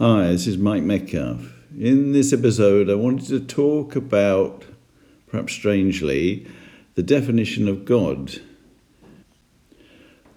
Hi, 0.00 0.28
this 0.28 0.46
is 0.46 0.56
Mike 0.56 0.84
Metcalf. 0.84 1.52
In 1.76 2.12
this 2.12 2.32
episode, 2.32 2.88
I 2.88 2.94
wanted 2.94 3.26
to 3.30 3.40
talk 3.40 3.96
about, 3.96 4.64
perhaps 5.26 5.54
strangely, 5.54 6.46
the 6.94 7.02
definition 7.02 7.66
of 7.66 7.84
God. 7.84 8.40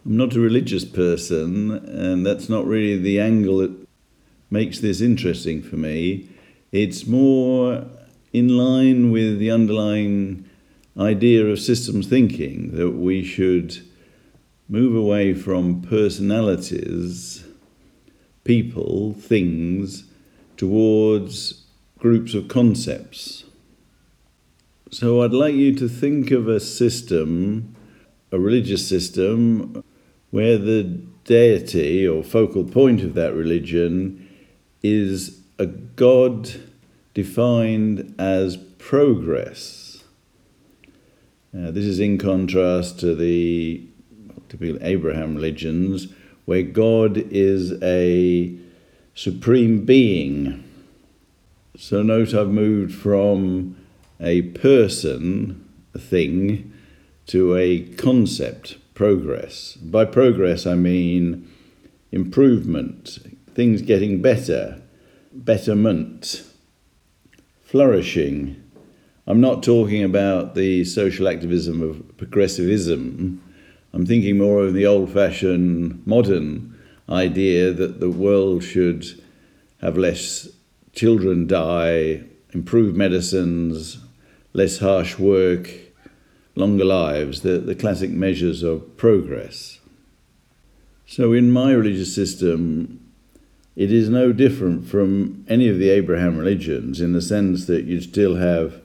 I'm 0.04 0.18
not 0.18 0.36
a 0.36 0.40
religious 0.40 0.84
person, 0.84 1.70
and 1.70 2.26
that's 2.26 2.50
not 2.50 2.66
really 2.66 2.98
the 2.98 3.20
angle 3.20 3.60
that 3.60 3.88
makes 4.50 4.80
this 4.80 5.00
interesting 5.00 5.62
for 5.62 5.76
me. 5.76 6.28
It's 6.72 7.06
more 7.06 7.86
in 8.34 8.58
line 8.58 9.12
with 9.12 9.38
the 9.38 9.52
underlying 9.52 10.50
idea 10.98 11.46
of 11.46 11.60
systems 11.60 12.08
thinking 12.08 12.76
that 12.78 12.94
we 12.94 13.24
should 13.24 13.78
move 14.68 14.96
away 14.96 15.36
from 15.36 15.84
personalities 15.84 17.46
people, 18.44 19.14
things, 19.14 20.06
towards 20.58 21.66
groups 22.00 22.34
of 22.34 22.48
concepts. 22.48 23.44
So 24.90 25.22
I'd 25.22 25.32
like 25.32 25.56
you 25.56 25.74
to 25.76 25.88
think 25.88 26.32
of 26.32 26.48
a 26.48 26.60
system, 26.60 27.76
a 28.32 28.40
religious 28.40 28.88
system, 28.88 29.84
where 30.32 30.58
the 30.58 30.84
deity 31.24 32.08
or 32.08 32.24
focal 32.24 32.64
point 32.64 33.02
of 33.02 33.14
that 33.14 33.34
religion 33.34 34.28
is 34.82 35.42
a 35.60 35.68
God 35.68 36.50
defined 37.14 38.16
as 38.18 38.58
progress. 38.58 40.04
This 41.54 41.86
is 41.86 42.00
in 42.00 42.18
contrast 42.18 43.00
to 43.02 43.14
the 43.14 43.86
typical 44.50 44.78
Abraham 44.82 45.36
religions, 45.36 46.08
where 46.46 46.64
God 46.64 47.18
is 47.18 47.74
a 47.82 48.56
supreme 49.14 49.86
being. 49.86 50.64
So 51.78 52.02
note 52.02 52.34
I've 52.34 52.50
moved 52.50 52.94
from 52.94 53.76
a 54.20 54.44
person, 54.44 55.68
a 55.94 56.00
thing, 56.00 56.74
to 57.28 57.56
a 57.56 57.82
concept, 57.96 58.78
progress. 58.94 59.74
By 59.76 60.06
progress, 60.06 60.66
I 60.66 60.76
mean 60.76 61.50
improvement, 62.12 63.20
things 63.54 63.82
getting 63.82 64.22
better, 64.22 64.82
betterment, 65.32 66.44
flourishing. 67.64 68.62
I'm 69.26 69.40
not 69.40 69.64
talking 69.64 70.04
about 70.04 70.56
the 70.56 70.84
social 70.84 71.28
activism 71.28 71.82
of 71.82 72.18
progressivism 72.18 73.42
I'm 73.94 74.06
thinking 74.06 74.38
more 74.38 74.64
of 74.64 74.74
the 74.74 74.86
old 74.86 75.12
fashioned 75.12 76.06
modern 76.06 76.78
idea 77.10 77.74
that 77.74 78.00
the 78.00 78.10
world 78.10 78.64
should 78.64 79.06
have 79.82 79.98
less 79.98 80.48
children 80.94 81.48
die, 81.48 82.24
improved 82.54 82.96
medicines, 82.96 84.00
less 84.54 84.80
harsh 84.80 85.20
work, 85.20 85.70
longer 86.56 86.86
lives, 86.86 87.42
the, 87.42 87.58
the 87.60 87.76
classic 87.76 88.12
measures 88.12 88.64
of 88.64 88.98
progress. 88.98 89.80
So, 91.06 91.34
in 91.34 91.52
my 91.52 91.72
religious 91.74 92.16
system, 92.16 93.02
it 93.76 93.92
is 93.92 94.10
no 94.10 94.32
different 94.32 94.88
from 94.88 95.46
any 95.48 95.68
of 95.68 95.80
the 95.80 95.90
Abraham 95.90 96.38
religions 96.38 97.02
in 97.02 97.14
the 97.14 97.22
sense 97.22 97.66
that 97.66 97.86
you 97.86 98.02
still 98.02 98.36
have 98.36 98.82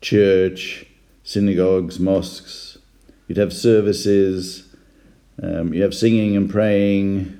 church, 0.00 0.86
synagogues, 1.22 2.00
mosques, 2.00 2.67
You'd 3.28 3.38
have 3.38 3.52
services, 3.52 4.66
um, 5.42 5.74
you 5.74 5.82
have 5.82 5.94
singing 5.94 6.34
and 6.34 6.50
praying, 6.50 7.38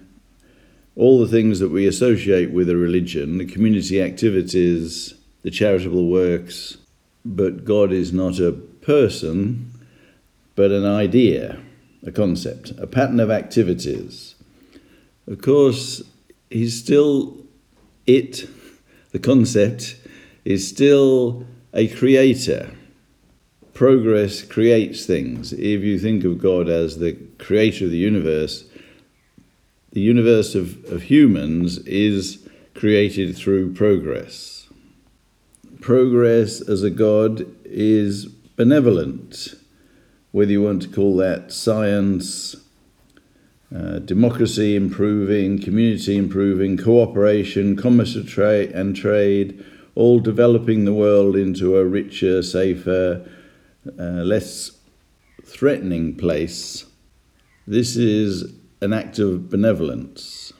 all 0.96 1.18
the 1.18 1.28
things 1.28 1.60
that 1.60 1.70
we 1.70 1.86
associate 1.86 2.50
with 2.50 2.68
a 2.68 2.76
religion, 2.76 3.38
the 3.38 3.46
community 3.46 4.02
activities, 4.02 5.14
the 5.42 5.50
charitable 5.50 6.08
works. 6.08 6.76
But 7.24 7.64
God 7.64 7.90
is 7.90 8.12
not 8.12 8.38
a 8.38 8.52
person, 8.52 9.72
but 10.54 10.70
an 10.70 10.84
idea, 10.84 11.58
a 12.06 12.12
concept, 12.12 12.72
a 12.78 12.86
pattern 12.86 13.18
of 13.18 13.30
activities. 13.30 14.34
Of 15.26 15.40
course, 15.40 16.02
He's 16.50 16.78
still 16.78 17.36
it, 18.06 18.48
the 19.12 19.18
concept, 19.18 19.96
is 20.44 20.66
still 20.66 21.46
a 21.74 21.88
creator 21.88 22.70
progress 23.78 24.42
creates 24.42 25.06
things. 25.06 25.52
If 25.52 25.82
you 25.82 26.00
think 26.00 26.24
of 26.24 26.42
God 26.42 26.68
as 26.68 26.98
the 26.98 27.12
creator 27.38 27.84
of 27.84 27.92
the 27.92 27.96
universe, 27.96 28.64
the 29.92 30.00
universe 30.00 30.56
of, 30.56 30.84
of 30.86 31.02
humans 31.02 31.78
is 31.86 32.44
created 32.74 33.36
through 33.36 33.74
progress. 33.74 34.66
Progress 35.80 36.60
as 36.60 36.82
a 36.82 36.90
God 36.90 37.46
is 37.64 38.26
benevolent, 38.26 39.54
whether 40.32 40.50
you 40.50 40.62
want 40.62 40.82
to 40.82 40.88
call 40.88 41.16
that 41.18 41.52
science, 41.52 42.56
uh, 43.72 44.00
democracy 44.00 44.74
improving, 44.74 45.62
community 45.62 46.16
improving, 46.16 46.76
cooperation, 46.76 47.76
commerce 47.76 48.16
and 48.16 48.96
trade, 48.96 49.64
all 49.94 50.18
developing 50.18 50.84
the 50.84 50.92
world 50.92 51.36
into 51.36 51.76
a 51.76 51.84
richer, 51.84 52.42
safer, 52.42 53.24
uh, 53.98 54.22
less 54.24 54.72
threatening 55.44 56.14
place, 56.14 56.84
this 57.66 57.96
is 57.96 58.52
an 58.80 58.92
act 58.92 59.18
of 59.18 59.50
benevolence. 59.50 60.52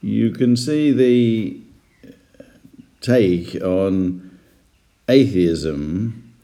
You 0.00 0.30
can 0.30 0.56
see 0.56 0.92
the 0.92 1.60
take 3.00 3.54
on 3.62 4.38
atheism, 5.08 6.34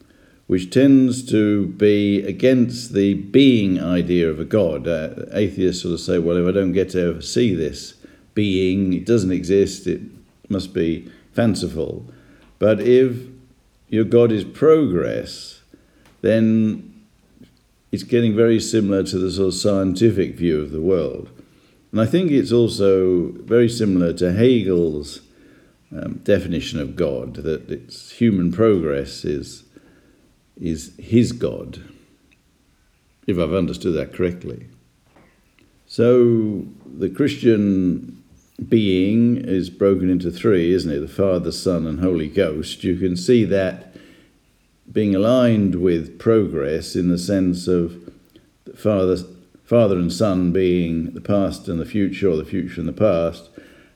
which 0.46 0.70
tends 0.70 1.28
to 1.30 1.66
be 1.68 2.22
against 2.22 2.92
the 2.92 3.14
being 3.14 3.80
idea 3.80 4.28
of 4.30 4.38
a 4.38 4.44
God. 4.44 4.86
Uh, 4.86 5.10
atheists 5.32 5.82
sort 5.82 5.94
of 5.94 6.00
say, 6.00 6.18
well, 6.18 6.36
if 6.36 6.46
I 6.46 6.52
don't 6.52 6.72
get 6.72 6.90
to 6.90 7.08
ever 7.08 7.22
see 7.22 7.54
this 7.54 7.94
being, 8.34 8.92
it 8.92 9.06
doesn't 9.06 9.32
exist, 9.32 9.86
it 9.86 10.00
must 10.48 10.72
be 10.72 11.10
fanciful. 11.32 12.06
But 12.58 12.80
if 12.80 13.31
your 13.92 14.04
God 14.04 14.32
is 14.32 14.42
progress, 14.42 15.60
then 16.22 17.04
it's 17.92 18.02
getting 18.02 18.34
very 18.34 18.58
similar 18.58 19.02
to 19.02 19.18
the 19.18 19.30
sort 19.30 19.48
of 19.48 19.54
scientific 19.54 20.34
view 20.34 20.62
of 20.62 20.72
the 20.72 20.80
world. 20.80 21.28
And 21.92 22.00
I 22.00 22.06
think 22.06 22.30
it's 22.30 22.52
also 22.52 23.32
very 23.32 23.68
similar 23.68 24.14
to 24.14 24.32
Hegel's 24.32 25.20
um, 25.94 26.20
definition 26.24 26.80
of 26.80 26.96
God, 26.96 27.34
that 27.34 27.70
it's 27.70 28.12
human 28.12 28.50
progress 28.50 29.26
is, 29.26 29.64
is 30.58 30.94
his 30.98 31.32
God, 31.32 31.82
if 33.26 33.38
I've 33.38 33.52
understood 33.52 33.92
that 33.96 34.14
correctly. 34.14 34.68
So 35.86 36.64
the 36.86 37.10
Christian 37.10 38.21
being 38.68 39.36
is 39.36 39.70
broken 39.70 40.10
into 40.10 40.30
three, 40.30 40.72
isn't 40.72 40.90
it? 40.90 41.00
The 41.00 41.08
Father, 41.08 41.52
Son, 41.52 41.86
and 41.86 42.00
Holy 42.00 42.28
Ghost. 42.28 42.84
You 42.84 42.96
can 42.96 43.16
see 43.16 43.44
that 43.44 43.94
being 44.90 45.14
aligned 45.14 45.76
with 45.76 46.18
progress 46.18 46.94
in 46.94 47.08
the 47.08 47.18
sense 47.18 47.66
of 47.66 48.12
the 48.64 48.76
father, 48.76 49.16
father 49.64 49.96
and 49.96 50.12
son 50.12 50.52
being 50.52 51.12
the 51.14 51.20
past 51.20 51.66
and 51.68 51.80
the 51.80 51.86
future, 51.86 52.28
or 52.28 52.36
the 52.36 52.44
future 52.44 52.80
and 52.80 52.88
the 52.88 52.92
past, 52.92 53.48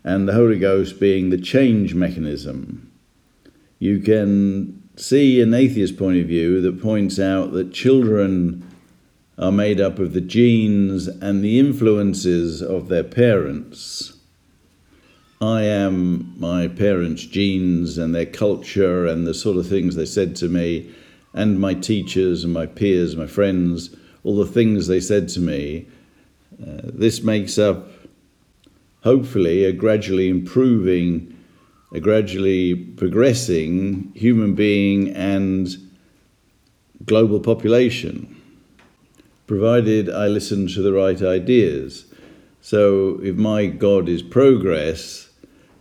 and 0.02 0.26
the 0.26 0.32
Holy 0.32 0.58
Ghost 0.58 0.98
being 0.98 1.30
the 1.30 1.38
change 1.38 1.94
mechanism. 1.94 2.90
You 3.78 4.00
can 4.00 4.82
see 4.96 5.42
an 5.42 5.52
atheist 5.52 5.98
point 5.98 6.18
of 6.18 6.26
view 6.26 6.62
that 6.62 6.80
points 6.80 7.18
out 7.18 7.52
that 7.52 7.74
children 7.74 8.66
are 9.38 9.52
made 9.52 9.80
up 9.80 9.98
of 9.98 10.14
the 10.14 10.20
genes 10.22 11.08
and 11.08 11.44
the 11.44 11.58
influences 11.58 12.62
of 12.62 12.88
their 12.88 13.04
parents 13.04 14.15
I 15.40 15.64
am 15.64 16.34
my 16.38 16.66
parents' 16.66 17.26
genes 17.26 17.98
and 17.98 18.14
their 18.14 18.24
culture 18.24 19.04
and 19.04 19.26
the 19.26 19.34
sort 19.34 19.58
of 19.58 19.68
things 19.68 19.94
they 19.94 20.06
said 20.06 20.34
to 20.36 20.48
me, 20.48 20.90
and 21.34 21.60
my 21.60 21.74
teachers 21.74 22.42
and 22.42 22.54
my 22.54 22.64
peers, 22.64 23.16
my 23.16 23.26
friends, 23.26 23.94
all 24.24 24.36
the 24.36 24.46
things 24.46 24.86
they 24.86 25.00
said 25.00 25.28
to 25.30 25.40
me. 25.40 25.86
Uh, 26.60 26.80
this 26.84 27.22
makes 27.22 27.58
up, 27.58 27.86
hopefully, 29.02 29.64
a 29.64 29.72
gradually 29.72 30.30
improving, 30.30 31.36
a 31.92 32.00
gradually 32.00 32.74
progressing 32.74 34.12
human 34.14 34.54
being 34.54 35.10
and 35.10 35.76
global 37.04 37.40
population, 37.40 38.40
provided 39.46 40.08
I 40.08 40.28
listen 40.28 40.66
to 40.68 40.80
the 40.80 40.94
right 40.94 41.20
ideas. 41.20 42.06
So, 42.62 43.20
if 43.22 43.36
my 43.36 43.66
God 43.66 44.08
is 44.08 44.22
progress, 44.22 45.25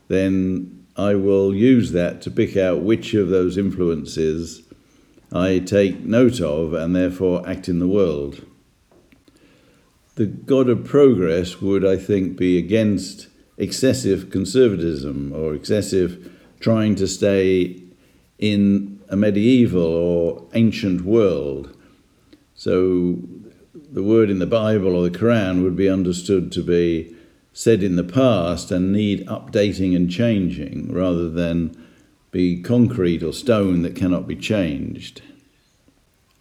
then 0.08 0.86
I 0.96 1.16
will 1.16 1.54
use 1.54 1.92
that 1.92 2.22
to 2.22 2.32
pick 2.32 2.56
out 2.56 2.82
which 2.82 3.14
of 3.14 3.30
those 3.30 3.58
influences 3.58 4.62
I 5.32 5.60
take 5.60 6.00
note 6.02 6.40
of 6.40 6.74
and 6.74 6.96
therefore 6.96 7.48
act 7.48 7.68
in 7.68 7.80
the 7.80 7.88
world. 7.88 8.46
The 10.16 10.26
God 10.26 10.70
of 10.70 10.86
progress 10.86 11.62
would, 11.62 11.86
I 11.86 11.98
think, 11.98 12.38
be 12.38 12.58
against 12.58 13.28
excessive 13.58 14.30
conservatism 14.30 15.34
or 15.34 15.54
excessive 15.54 16.32
trying 16.60 16.96
to 16.96 17.08
stay 17.08 17.82
in 18.38 19.02
a 19.10 19.16
medieval 19.16 19.82
or 19.82 20.48
ancient 20.54 21.02
world. 21.02 21.76
So 22.54 23.20
the 23.92 24.04
word 24.04 24.30
in 24.30 24.40
the 24.40 24.46
Bible 24.46 24.96
or 24.96 25.08
the 25.08 25.18
Quran 25.18 25.64
would 25.64 25.76
be 25.76 25.90
understood 25.90 26.52
to 26.54 26.64
be 26.64 27.15
said 27.58 27.82
in 27.82 27.96
the 27.96 28.04
past 28.04 28.70
and 28.70 28.92
need 28.92 29.26
updating 29.28 29.96
and 29.96 30.12
changing 30.12 30.92
rather 30.92 31.30
than 31.30 31.74
be 32.30 32.62
concrete 32.62 33.24
or 33.24 33.32
stone 33.32 33.82
that 33.82 33.96
cannot 33.96 34.28
be 34.28 34.36
changed. 34.36 35.22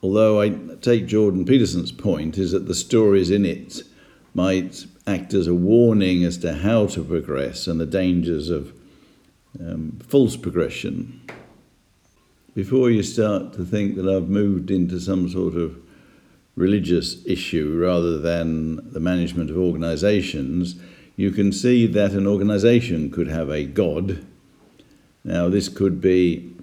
Although 0.02 0.40
I 0.40 0.48
take 0.80 1.06
Jordan 1.06 1.44
Peterson's 1.44 1.92
point, 1.92 2.36
is 2.36 2.50
that 2.50 2.66
the 2.66 2.74
stories 2.74 3.30
in 3.30 3.46
it 3.46 3.82
might 4.34 4.86
act 5.06 5.34
as 5.34 5.46
a 5.46 5.54
warning 5.54 6.24
as 6.24 6.36
to 6.38 6.52
how 6.52 6.86
to 6.88 7.04
progress 7.04 7.68
and 7.68 7.78
the 7.78 7.86
dangers 7.86 8.50
of 8.50 8.72
um, 9.60 10.00
false 10.08 10.36
progression. 10.36 11.20
Before 12.56 12.90
you 12.90 13.04
start 13.04 13.52
to 13.52 13.64
think 13.64 13.94
that 13.94 14.08
I've 14.08 14.28
moved 14.28 14.68
into 14.68 14.98
some 14.98 15.28
sort 15.28 15.54
of 15.54 15.76
religious 16.56 17.24
issue 17.24 17.78
rather 17.80 18.18
than 18.18 18.92
the 18.92 19.00
management 19.00 19.50
of 19.50 19.56
organizations, 19.56 20.74
you 21.16 21.30
can 21.30 21.52
see 21.52 21.86
that 21.86 22.12
an 22.12 22.26
organization 22.26 23.10
could 23.10 23.28
have 23.28 23.48
a 23.50 23.64
god. 23.64 24.24
Now, 25.22 25.48
this 25.48 25.68
could 25.68 26.00
be 26.00 26.54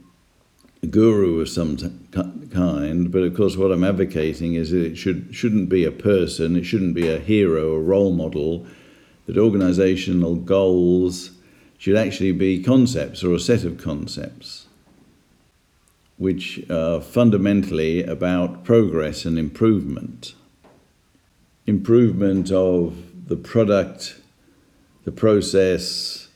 a 0.83 0.87
guru 0.87 1.39
of 1.39 1.49
some 1.49 1.77
kind, 2.51 3.11
but 3.11 3.23
of 3.23 3.35
course, 3.35 3.55
what 3.55 3.71
I'm 3.71 3.83
advocating 3.83 4.55
is 4.55 4.71
that 4.71 4.85
it 4.85 4.97
should, 4.97 5.33
shouldn't 5.33 5.69
be 5.69 5.85
a 5.85 5.91
person, 5.91 6.55
it 6.55 6.63
shouldn't 6.63 6.93
be 6.93 7.07
a 7.07 7.19
hero 7.19 7.73
a 7.73 7.79
role 7.79 8.11
model, 8.11 8.65
that 9.25 9.37
organizational 9.37 10.35
goals 10.35 11.31
should 11.77 11.95
actually 11.95 12.31
be 12.31 12.61
concepts 12.61 13.23
or 13.23 13.33
a 13.33 13.39
set 13.39 13.63
of 13.63 13.77
concepts 13.77 14.67
which 16.21 16.63
are 16.69 17.01
fundamentally 17.01 18.03
about 18.03 18.63
progress 18.63 19.25
and 19.25 19.39
improvement. 19.39 20.35
Improvement 21.65 22.51
of 22.51 23.27
the 23.27 23.35
product, 23.35 24.20
the 25.03 25.11
process, 25.11 26.27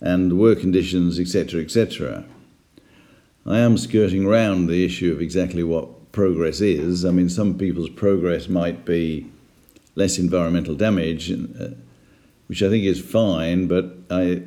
and 0.00 0.38
work 0.38 0.60
conditions, 0.60 1.18
etc., 1.18 1.62
etc. 1.62 2.24
I 3.46 3.58
am 3.58 3.76
skirting 3.76 4.24
around 4.26 4.66
the 4.66 4.84
issue 4.84 5.12
of 5.12 5.20
exactly 5.20 5.62
what 5.62 6.12
progress 6.12 6.60
is. 6.60 7.04
I 7.04 7.10
mean, 7.10 7.28
some 7.28 7.58
people's 7.58 7.90
progress 7.90 8.48
might 8.48 8.84
be 8.84 9.26
less 9.94 10.18
environmental 10.18 10.74
damage, 10.74 11.30
uh, 11.30 11.68
which 12.46 12.62
I 12.62 12.68
think 12.68 12.84
is 12.84 13.00
fine, 13.00 13.66
but 13.66 13.96
I, 14.10 14.42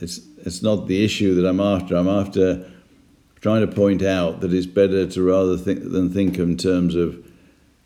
it's, 0.00 0.20
it's 0.44 0.62
not 0.62 0.86
the 0.86 1.04
issue 1.04 1.34
that 1.34 1.48
I'm 1.48 1.60
after. 1.60 1.96
I'm 1.96 2.08
after 2.08 2.70
trying 3.40 3.66
to 3.66 3.74
point 3.74 4.02
out 4.02 4.40
that 4.40 4.52
it's 4.52 4.66
better 4.66 5.06
to 5.06 5.22
rather 5.22 5.56
think 5.56 5.90
than 5.92 6.10
think 6.10 6.38
in 6.38 6.56
terms 6.56 6.94
of 6.94 7.24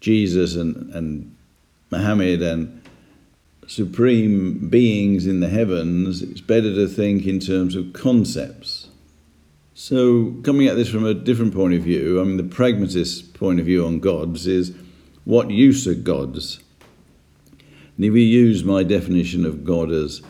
Jesus 0.00 0.54
and, 0.54 0.92
and 0.94 1.36
Muhammad 1.90 2.42
and 2.42 2.77
supreme 3.68 4.68
beings 4.68 5.26
in 5.26 5.38
the 5.38 5.48
heavens, 5.48 6.22
it's 6.22 6.40
better 6.40 6.74
to 6.74 6.88
think 6.88 7.26
in 7.26 7.38
terms 7.38 7.76
of 7.76 7.92
concepts. 7.92 8.88
So, 9.74 10.34
coming 10.42 10.66
at 10.66 10.74
this 10.74 10.88
from 10.88 11.06
a 11.06 11.14
different 11.14 11.54
point 11.54 11.74
of 11.74 11.82
view, 11.82 12.20
I 12.20 12.24
mean, 12.24 12.36
the 12.36 12.42
pragmatist 12.42 13.34
point 13.34 13.60
of 13.60 13.66
view 13.66 13.86
on 13.86 14.00
gods 14.00 14.48
is 14.48 14.74
what 15.24 15.52
use 15.52 15.86
are 15.86 15.94
gods? 15.94 16.58
And 17.96 18.04
if 18.04 18.12
we 18.12 18.24
use 18.24 18.64
my 18.64 18.82
definition 18.82 19.44
of 19.44 19.64
God 19.64 19.92
as 19.92 20.20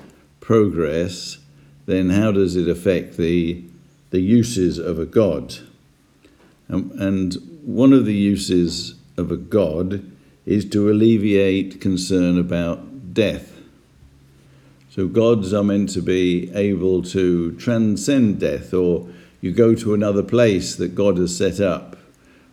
progress, 0.40 1.38
then 1.87 2.11
how 2.11 2.32
does 2.32 2.56
it 2.56 2.69
affect 2.69 3.17
the 3.17 3.64
the 4.11 4.20
uses 4.20 4.79
of 4.79 4.99
a 4.99 5.06
god. 5.06 5.56
Um, 6.70 6.93
and 6.99 7.35
one 7.62 7.93
of 7.93 8.06
the 8.06 8.14
uses 8.14 8.94
of 9.17 9.31
a 9.31 9.37
god 9.37 10.11
is 10.46 10.64
to 10.70 10.90
alleviate 10.90 11.81
concern 11.81 12.38
about 12.38 12.88
death. 13.18 13.58
So, 14.90 15.08
gods 15.08 15.52
are 15.52 15.64
meant 15.64 15.90
to 15.90 16.00
be 16.00 16.52
able 16.54 17.02
to 17.02 17.52
transcend 17.56 18.38
death, 18.38 18.72
or 18.72 19.08
you 19.40 19.50
go 19.50 19.74
to 19.74 19.92
another 19.92 20.22
place 20.22 20.76
that 20.76 20.94
God 20.94 21.18
has 21.18 21.36
set 21.36 21.60
up 21.60 21.96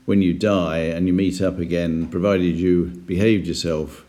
when 0.06 0.24
you 0.24 0.34
die 0.34 0.80
and 0.80 1.06
you 1.06 1.14
meet 1.14 1.40
up 1.40 1.60
again, 1.60 2.08
provided 2.08 2.56
you 2.56 2.86
behaved 3.06 3.46
yourself 3.46 4.06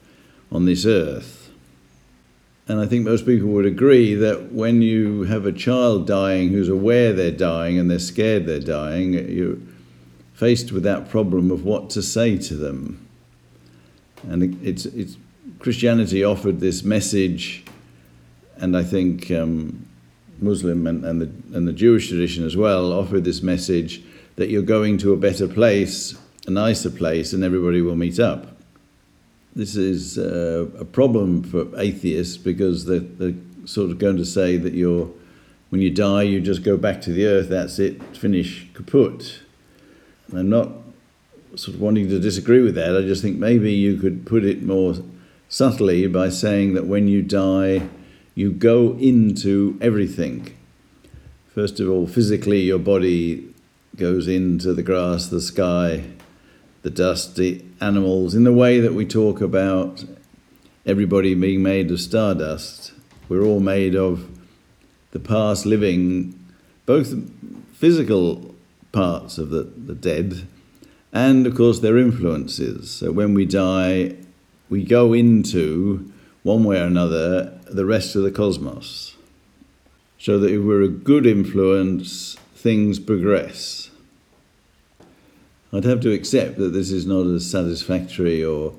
on 0.51 0.65
this 0.65 0.87
earth. 0.87 1.51
And 2.69 2.81
I 2.81 2.87
think 2.87 3.05
most 3.05 3.27
people 3.27 3.49
would 3.49 3.67
agree 3.67 4.15
that 4.15 4.51
when 4.51 4.81
you 4.81 5.25
have 5.25 5.45
a 5.45 5.53
child 5.53 6.07
dying 6.07 6.49
who's 6.49 6.71
aware 6.71 7.13
they're 7.13 7.31
dying 7.31 7.79
and 7.79 7.91
they're 7.91 7.99
scared 7.99 8.47
they're 8.47 8.61
dying, 8.61 9.13
you're 9.13 9.59
faced 10.33 10.73
with 10.73 10.85
that 10.85 11.11
problem 11.11 11.51
of 11.51 11.65
what 11.65 11.91
to 11.91 12.03
say 12.03 12.39
to 12.39 12.55
them. 12.55 13.07
And 14.29 14.63
it's, 14.67 14.87
it's 14.87 15.17
Christianity 15.59 16.25
offered 16.25 16.61
this 16.61 16.83
message, 16.83 17.65
and 18.57 18.77
I 18.77 18.83
think 18.83 19.31
um, 19.31 19.87
Muslim 20.41 20.87
and, 20.87 21.05
and, 21.05 21.21
the, 21.21 21.57
and 21.57 21.67
the 21.67 21.73
Jewish 21.73 22.09
tradition 22.09 22.45
as 22.45 22.57
well 22.57 22.93
offered 22.93 23.25
this 23.25 23.43
message 23.43 24.03
that 24.37 24.51
you're 24.51 24.63
going 24.63 24.99
to 24.99 25.13
a 25.13 25.17
better 25.17 25.49
place, 25.49 26.15
a 26.47 26.51
nicer 26.51 26.91
place, 26.91 27.33
and 27.33 27.43
everybody 27.43 27.81
will 27.81 27.97
meet 27.97 28.21
up 28.21 28.57
this 29.57 29.75
is 29.75 30.19
uh, 30.19 30.67
a 30.79 30.85
problem 30.85 31.43
for 31.43 31.67
atheists 31.81 32.37
because 32.37 32.85
they're, 32.85 33.01
they're, 33.01 33.35
sort 33.65 33.91
of 33.91 33.99
going 33.99 34.17
to 34.17 34.25
say 34.25 34.57
that 34.57 34.75
you're, 34.75 35.11
when 35.71 35.81
you 35.81 35.91
die, 35.91 36.23
you 36.23 36.41
just 36.41 36.63
go 36.63 36.77
back 36.77 37.01
to 37.01 37.11
the 37.11 37.27
earth, 37.27 37.49
that's 37.49 37.81
it, 37.81 38.01
finish, 38.17 38.65
kaput. 38.75 39.41
And 40.29 40.39
I'm 40.39 40.49
not 40.49 40.71
sort 41.57 41.75
of 41.75 41.81
wanting 41.81 42.09
to 42.11 42.21
disagree 42.21 42.61
with 42.61 42.77
that. 42.77 42.97
I 42.97 43.01
just 43.01 43.23
think 43.23 43.39
maybe 43.39 43.73
you 43.73 43.97
could 43.97 44.25
put 44.25 44.45
it 44.45 44.63
more 44.63 44.95
subtly 45.49 46.07
by 46.07 46.29
saying 46.29 46.75
that 46.75 46.87
when 46.87 47.09
you 47.09 47.23
die, 47.23 47.89
you 48.35 48.53
go 48.53 48.97
into 48.99 49.79
everything. 49.81 50.55
First 51.55 51.81
of 51.81 51.89
all, 51.89 52.07
physically, 52.07 52.61
your 52.61 52.79
body 52.79 53.49
goes 53.97 54.29
into 54.29 54.75
the 54.75 54.83
grass, 54.83 55.29
the 55.29 55.41
sky, 55.41 56.05
the 56.83 56.91
dust, 56.91 57.37
the 57.37 57.65
animals, 57.81 58.35
in 58.35 58.45
the 58.45 58.53
way 58.53 58.79
that 58.81 58.95
we 58.95 59.07
talk 59.07 59.41
about 59.41 60.05
everybody 60.85 61.35
being 61.35 61.63
made 61.63 61.91
of 61.91 62.01
stardust. 62.01 62.93
We're 63.29 63.43
all 63.43 63.61
made 63.61 63.97
of 63.97 64.29
the 65.13 65.19
past 65.19 65.65
living, 65.65 66.39
both 66.85 67.15
physical 67.73 68.55
parts 68.93 69.39
of 69.39 69.51
the, 69.51 69.63
the 69.63 69.95
dead 69.95 70.47
and, 71.13 71.47
of 71.47 71.57
course, 71.57 71.81
their 71.81 71.97
influences. 71.97 72.91
So 72.91 73.13
when 73.13 73.33
we 73.33 73.47
die, 73.47 74.15
we 74.69 74.85
go 74.85 75.13
into, 75.13 76.13
one 76.43 76.65
way 76.65 76.81
or 76.81 76.85
another, 76.85 77.59
the 77.71 77.85
rest 77.85 78.17
of 78.17 78.23
the 78.23 78.31
cosmos. 78.31 79.17
So 80.19 80.39
that 80.39 80.53
if 80.53 80.63
we're 80.63 80.83
a 80.83 80.89
good 80.89 81.27
influence, 81.27 82.37
things 82.55 82.99
progress. 82.99 83.91
I'd 85.73 85.85
have 85.85 86.01
to 86.01 86.13
accept 86.13 86.57
that 86.59 86.71
this 86.71 86.91
is 86.91 87.07
not 87.07 87.27
as 87.27 87.49
satisfactory 87.49 88.43
or 88.43 88.75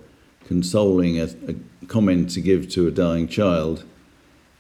consoling 0.46 1.20
a, 1.20 1.26
a 1.48 1.86
comment 1.88 2.32
to 2.32 2.42
give 2.42 2.70
to 2.70 2.88
a 2.88 2.92
dying 2.92 3.28
child 3.28 3.84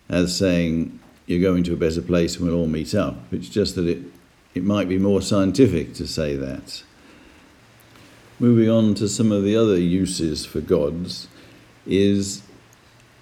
as 0.09 0.37
saying, 0.37 0.99
You're 1.25 1.41
going 1.41 1.63
to 1.63 1.73
a 1.73 1.77
better 1.77 2.01
place 2.01 2.37
and 2.37 2.47
we'll 2.47 2.57
all 2.57 2.67
meet 2.67 2.93
up. 2.93 3.15
It's 3.31 3.49
just 3.49 3.75
that 3.75 3.87
it, 3.87 4.03
it 4.53 4.63
might 4.63 4.87
be 4.87 4.99
more 4.99 5.21
scientific 5.21 5.93
to 5.95 6.07
say 6.07 6.35
that. 6.35 6.83
Moving 8.39 8.69
on 8.69 8.93
to 8.95 9.09
some 9.09 9.31
of 9.31 9.43
the 9.43 9.55
other 9.55 9.79
uses 9.79 10.45
for 10.45 10.61
gods, 10.61 11.27
is 11.87 12.43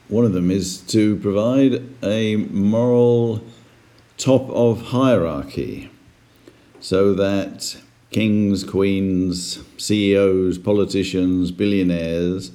one 0.10 0.26
of 0.26 0.34
them 0.34 0.52
is 0.52 0.80
to 0.88 1.16
provide 1.16 1.82
a 2.04 2.36
moral 2.36 3.42
top 4.18 4.50
of 4.50 4.88
hierarchy 4.88 5.90
so 6.82 7.14
that 7.14 7.78
kings, 8.12 8.66
queens, 8.66 9.64
CEOs, 9.78 10.58
politicians, 10.58 11.50
billionaires, 11.50 12.52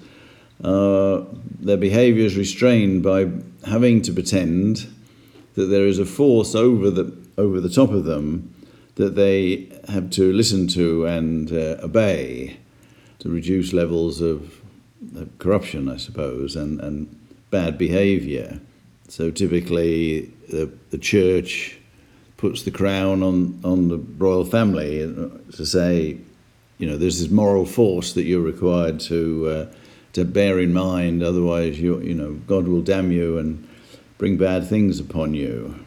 uh, 0.62 1.23
their 1.61 1.79
behavior 1.79 2.26
is 2.26 2.37
restrained 2.37 3.02
by 3.02 3.31
having 3.67 4.02
to 4.02 4.12
pretend 4.12 4.87
that 5.55 5.67
there 5.67 5.87
is 5.87 5.99
a 5.99 6.05
force 6.05 6.55
over 6.55 6.90
the, 6.90 7.17
over 7.38 7.59
the 7.59 7.71
top 7.71 7.90
of 7.90 8.05
them 8.05 8.55
that 9.00 9.14
they 9.14 9.69
have 9.88 10.11
to 10.11 10.33
listen 10.33 10.69
to 10.69 11.07
and 11.07 11.50
uh, 11.52 11.76
obey 11.83 12.59
to 13.19 13.28
reduce 13.28 13.73
levels 13.73 14.21
of, 14.21 14.61
of 15.16 15.28
corruption, 15.38 15.88
I 15.88 15.97
suppose, 15.97 16.54
and, 16.54 16.80
and 16.80 17.09
bad 17.50 17.78
behavior. 17.78 18.61
So 19.09 19.30
typically, 19.30 20.33
the, 20.50 20.71
the 20.90 20.99
church 20.99 21.78
puts 22.37 22.62
the 22.62 22.71
crown 22.71 23.23
on, 23.23 23.61
on 23.64 23.88
the 23.88 23.99
royal 23.99 24.45
family 24.45 24.99
to 25.57 25.66
say, 25.66 26.19
you 26.78 26.87
know, 26.87 26.97
there's 26.97 27.21
this 27.21 27.30
moral 27.30 27.66
force 27.66 28.14
that 28.14 28.25
you're 28.25 28.40
required 28.40 29.00
to 29.00 29.49
uh, 29.49 29.75
to 30.14 30.25
bear 30.25 30.59
in 30.59 30.73
mind. 30.73 31.23
Otherwise, 31.23 31.78
you 31.78 32.00
you 32.00 32.14
know, 32.14 32.35
God 32.47 32.66
will 32.66 32.80
damn 32.80 33.12
you 33.12 33.38
and 33.38 33.69
bring 34.16 34.38
bad 34.38 34.66
things 34.66 34.99
upon 34.99 35.35
you. 35.35 35.85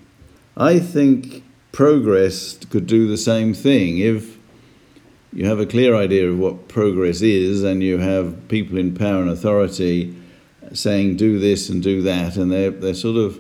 I 0.56 0.80
think 0.80 1.44
progress 1.74 2.56
could 2.70 2.88
do 2.88 3.08
the 3.08 3.18
same 3.18 3.54
thing. 3.54 3.98
If 3.98 4.38
you 5.34 5.46
have 5.48 5.60
a 5.60 5.66
clear 5.66 5.96
idea 5.96 6.30
of 6.30 6.40
what 6.40 6.70
progress 6.70 7.22
is 7.22 7.64
and 7.64 7.84
you 7.84 7.98
have 7.98 8.48
people 8.48 8.78
in 8.78 8.96
power 8.96 9.22
and 9.22 9.30
authority 9.30 10.16
saying 10.72 11.18
do 11.18 11.40
this 11.40 11.70
and 11.70 11.84
do 11.84 12.02
that, 12.04 12.38
and 12.38 12.52
they're, 12.52 12.72
they're 12.72 12.94
sort 12.94 13.18
of 13.18 13.40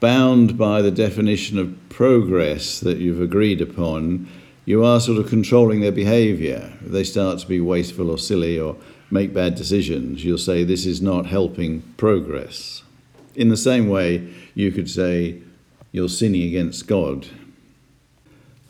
bound 0.00 0.58
by 0.58 0.82
the 0.82 0.90
definition 0.90 1.58
of 1.58 1.74
progress 1.88 2.80
that 2.80 2.98
you've 2.98 3.20
agreed 3.20 3.60
upon, 3.60 4.28
you 4.64 4.84
are 4.84 5.00
sort 5.00 5.18
of 5.18 5.28
controlling 5.28 5.80
their 5.80 5.92
behavior. 5.92 6.72
If 6.84 6.90
they 6.90 7.04
start 7.04 7.38
to 7.38 7.46
be 7.46 7.60
wasteful 7.60 8.10
or 8.10 8.18
silly 8.18 8.58
or 8.58 8.76
make 9.10 9.32
bad 9.32 9.54
decisions, 9.54 10.24
you'll 10.24 10.38
say 10.38 10.64
this 10.64 10.84
is 10.84 11.00
not 11.00 11.26
helping 11.26 11.82
progress. 11.96 12.82
In 13.36 13.48
the 13.48 13.56
same 13.56 13.88
way, 13.88 14.34
you 14.54 14.72
could 14.72 14.90
say 14.90 15.40
you're 15.96 16.10
sinning 16.10 16.42
against 16.42 16.86
God. 16.86 17.26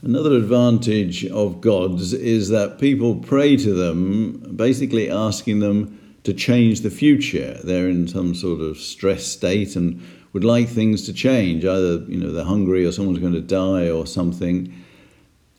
Another 0.01 0.37
advantage 0.37 1.27
of 1.27 1.61
gods 1.61 2.13
is 2.13 2.51
that 2.51 2.79
people 2.79 3.17
pray 3.17 3.57
to 3.57 3.75
them, 3.75 4.55
basically 4.55 5.11
asking 5.11 5.59
them 5.59 6.19
to 6.23 6.33
change 6.33 6.83
the 6.83 6.91
future. 6.91 7.59
They're 7.65 7.89
in 7.89 8.07
some 8.07 8.37
sort 8.37 8.61
of 8.61 8.79
stress 8.79 9.27
state 9.27 9.75
and 9.75 10.01
would 10.33 10.45
like 10.45 10.69
things 10.69 11.05
to 11.07 11.13
change. 11.13 11.65
Either 11.65 12.05
you 12.07 12.17
know 12.17 12.31
they're 12.31 12.45
hungry 12.45 12.87
or 12.87 12.93
someone's 12.93 13.19
going 13.19 13.33
to 13.33 13.41
die 13.41 13.91
or 13.91 14.07
something, 14.07 14.73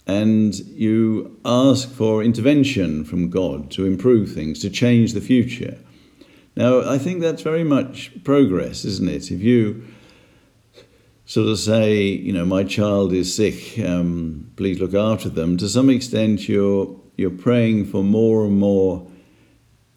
and 0.05 0.55
you 0.69 1.37
ask 1.43 1.91
for 1.91 2.23
intervention 2.23 3.03
from 3.03 3.29
God 3.29 3.69
to 3.71 3.85
improve 3.85 4.31
things, 4.31 4.59
to 4.59 4.69
change 4.69 5.11
the 5.11 5.19
future. 5.19 5.77
Now, 6.55 6.89
I 6.89 6.97
think 6.97 7.19
that's 7.19 7.41
very 7.41 7.65
much 7.65 8.23
progress, 8.23 8.85
isn't 8.85 9.09
it? 9.09 9.31
If 9.31 9.41
you 9.41 9.85
sort 11.27 11.49
of 11.49 11.59
say, 11.59 12.03
you 12.03 12.31
know, 12.31 12.45
my 12.45 12.63
child 12.63 13.11
is 13.11 13.35
sick, 13.35 13.77
um, 13.85 14.49
please 14.55 14.79
look 14.79 14.93
after 14.93 15.27
them. 15.29 15.57
To 15.57 15.67
some 15.69 15.89
extent, 15.89 16.49
you're 16.49 16.99
you're 17.17 17.29
praying 17.29 17.85
for 17.85 18.03
more 18.03 18.45
and 18.45 18.57
more 18.57 19.05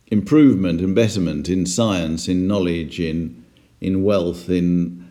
improvement 0.09 0.81
and 0.81 0.95
betterment 0.95 1.49
in 1.49 1.67
science, 1.67 2.29
in 2.29 2.49
knowledge, 2.49 2.99
in 2.99 3.45
in 3.81 4.03
wealth, 4.03 4.51
in 4.51 5.09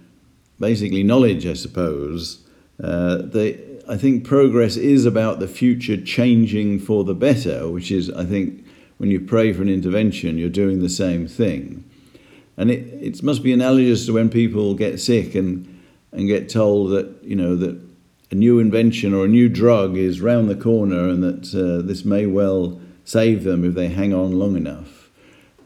basically 0.59 1.03
knowledge, 1.03 1.45
I 1.45 1.53
suppose. 1.53 2.43
Uh, 2.83 3.17
they, 3.23 3.59
I 3.87 3.97
think 3.97 4.25
progress 4.25 4.75
is 4.75 5.05
about 5.05 5.39
the 5.39 5.47
future 5.47 5.97
changing 5.99 6.79
for 6.79 7.03
the 7.03 7.15
better, 7.15 7.69
which 7.69 7.91
is, 7.91 8.11
I 8.11 8.25
think, 8.25 8.65
when 8.97 9.09
you 9.09 9.19
pray 9.19 9.53
for 9.53 9.61
an 9.61 9.69
intervention, 9.69 10.37
you're 10.37 10.49
doing 10.49 10.79
the 10.79 10.89
same 10.89 11.27
thing. 11.27 11.83
And 12.57 12.69
it, 12.69 12.87
it 13.01 13.23
must 13.23 13.41
be 13.41 13.53
analogous 13.53 14.05
to 14.05 14.13
when 14.13 14.29
people 14.29 14.75
get 14.75 14.99
sick 14.99 15.33
and, 15.33 15.78
and 16.11 16.27
get 16.27 16.49
told 16.49 16.91
that, 16.91 17.23
you 17.23 17.35
know, 17.35 17.55
that 17.55 17.79
a 18.31 18.35
new 18.35 18.59
invention 18.59 19.13
or 19.13 19.25
a 19.25 19.27
new 19.27 19.49
drug 19.49 19.97
is 19.97 20.21
round 20.21 20.49
the 20.49 20.55
corner 20.55 21.07
and 21.07 21.23
that 21.23 21.55
uh, 21.55 21.85
this 21.85 22.05
may 22.05 22.25
well 22.25 22.79
save 23.05 23.43
them 23.43 23.65
if 23.65 23.73
they 23.73 23.87
hang 23.89 24.13
on 24.13 24.37
long 24.37 24.55
enough. 24.55 25.09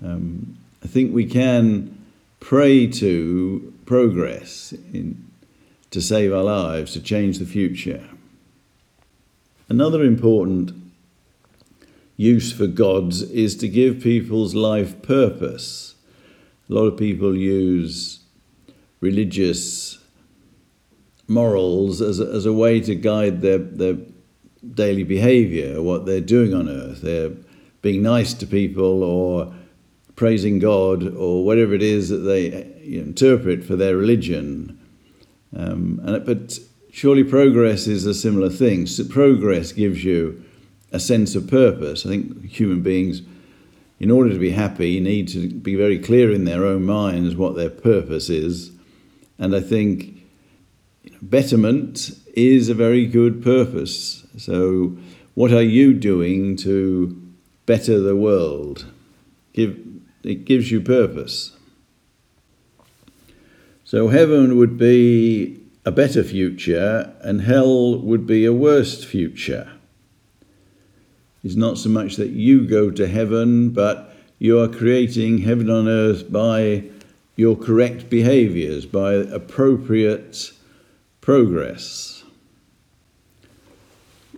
Um, 0.04 0.58
I 0.84 0.88
think 0.88 1.14
we 1.14 1.26
can 1.26 1.98
pray 2.40 2.88
to 2.88 3.74
progress 3.86 4.74
in, 4.94 5.30
to 5.92 6.02
save 6.02 6.34
our 6.34 6.44
lives, 6.44 6.94
to 6.94 7.02
change 7.02 7.40
the 7.40 7.46
future. 7.46 8.10
Another 9.70 10.04
important 10.04 10.72
use 12.16 12.52
for 12.52 12.68
gods 12.68 13.22
is 13.24 13.56
to 13.58 13.68
give 13.68 14.02
people's 14.02 14.56
life 14.56 15.02
purpose. 15.02 15.96
A 16.70 16.74
lot 16.74 16.86
of 16.86 16.98
people 16.98 17.36
use 17.36 18.20
religious 19.02 19.98
morals 21.34 22.02
as 22.02 22.20
a, 22.20 22.26
as 22.26 22.46
a 22.46 22.54
way 22.54 22.80
to 22.82 22.96
guide 22.96 23.42
their, 23.42 23.58
their 23.58 23.98
daily 24.74 25.04
behavior, 25.04 25.82
what 25.82 26.06
they're 26.06 26.22
doing 26.22 26.54
on 26.54 26.70
earth. 26.70 27.02
They're 27.02 27.32
being 27.82 28.02
nice 28.02 28.34
to 28.36 28.48
people 28.48 29.04
or 29.04 29.54
praising 30.16 30.60
God 30.60 31.16
or 31.16 31.44
whatever 31.44 31.74
it 31.74 31.82
is 31.82 32.10
that 32.10 32.18
they 32.18 32.72
interpret 32.84 33.64
for 33.64 33.76
their 33.76 33.98
religion. 33.98 34.80
Um, 35.56 36.00
and, 36.04 36.26
but 36.26 36.60
surely 36.92 37.24
progress 37.24 37.88
is 37.88 38.06
a 38.06 38.14
similar 38.14 38.50
thing. 38.50 38.86
So 38.88 39.04
progress 39.04 39.72
gives 39.72 40.04
you 40.04 40.44
a 40.92 41.00
sense 41.00 41.36
of 41.36 41.48
purpose. 41.48 42.06
I 42.06 42.10
think 42.10 42.46
human 42.46 42.82
beings, 42.82 43.24
in 44.00 44.12
order 44.12 44.30
to 44.32 44.40
be 44.40 44.52
happy, 44.52 45.00
need 45.00 45.28
to 45.30 45.50
be 45.50 45.76
very 45.76 45.98
clear 45.98 46.32
in 46.32 46.46
their 46.46 46.66
own 46.66 46.84
minds 46.86 47.36
what 47.36 47.56
their 47.56 47.70
purpose 47.70 48.30
is. 48.30 48.72
And 49.40 49.56
I 49.56 49.60
think 49.60 50.13
betterment 51.30 52.12
is 52.36 52.70
a 52.70 52.74
very 52.74 53.06
good 53.06 53.44
purpose. 53.44 54.26
So, 54.38 54.98
what 55.36 55.52
are 55.52 55.64
you 55.64 55.94
doing 55.94 56.56
to 56.58 57.20
better 57.66 58.00
the 58.00 58.16
world? 58.16 58.86
Give 59.54 59.78
it 60.24 60.46
gives 60.46 60.72
you 60.72 60.82
purpose. 60.82 61.56
So 63.84 64.08
heaven 64.08 64.58
would 64.58 64.78
be 64.78 65.60
a 65.86 65.92
better 65.92 66.24
future, 66.24 67.14
and 67.22 67.42
hell 67.42 68.00
would 68.00 68.26
be 68.26 68.46
a 68.46 68.54
worse 68.54 69.04
future. 69.04 69.70
It's 71.44 71.56
not 71.56 71.78
so 71.78 71.90
much 71.90 72.16
that 72.16 72.30
you 72.30 72.66
go 72.66 72.90
to 72.90 73.06
heaven, 73.06 73.72
but 73.72 74.16
you 74.40 74.60
are 74.60 74.70
creating 74.70 75.40
heaven 75.40 75.70
on 75.70 75.90
earth 75.90 76.32
by 76.32 76.86
your 77.36 77.58
correct 77.58 78.10
behaviors, 78.10 78.86
by 78.86 79.14
appropriate 79.14 80.52
progress. 81.24 82.22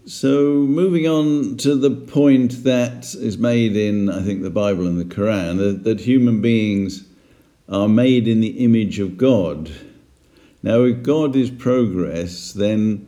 So, 0.06 0.54
moving 0.54 1.08
on 1.08 1.58
to 1.58 1.76
the 1.76 1.90
point 1.90 2.64
that 2.64 3.16
is 3.16 3.40
made 3.40 3.76
in, 3.76 4.08
I 4.08 4.22
think, 4.22 4.44
the 4.44 4.52
Bible 4.52 4.86
and 4.86 5.00
the 5.00 5.16
Quran, 5.16 5.58
that, 5.58 5.84
that 5.84 6.02
human 6.02 6.42
beings 6.42 7.08
are 7.68 7.88
made 7.88 8.28
in 8.28 8.40
the 8.40 8.64
image 8.64 9.00
of 9.00 9.18
God. 9.18 9.72
Now, 10.62 10.84
if 10.84 11.02
God 11.02 11.36
is 11.36 11.50
progress, 11.50 12.54
then 12.54 13.08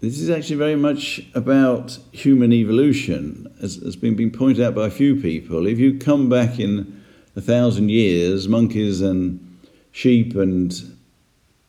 this 0.00 0.20
is 0.20 0.28
actually 0.28 0.56
very 0.56 0.76
much 0.76 1.22
about 1.34 1.98
human 2.12 2.52
evolution, 2.52 3.50
as 3.62 3.76
has 3.76 3.96
been, 3.96 4.14
been 4.14 4.30
pointed 4.30 4.62
out 4.62 4.74
by 4.74 4.88
a 4.88 4.90
few 4.90 5.16
people. 5.16 5.66
If 5.66 5.78
you 5.78 5.98
come 5.98 6.28
back 6.28 6.60
in 6.60 7.02
a 7.34 7.40
thousand 7.40 7.88
years, 7.88 8.46
monkeys 8.46 9.00
and 9.00 9.58
sheep 9.90 10.36
and 10.36 10.97